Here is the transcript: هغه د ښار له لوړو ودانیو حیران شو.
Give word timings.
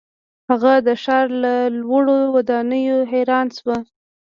هغه 0.49 0.73
د 0.87 0.89
ښار 1.03 1.27
له 1.43 1.53
لوړو 1.79 2.17
ودانیو 2.35 2.97
حیران 3.11 3.47
شو. 3.57 3.75